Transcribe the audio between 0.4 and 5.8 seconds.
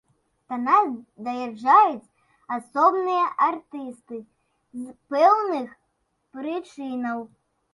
Да нас даязджаюць асобныя артысты, з пэўных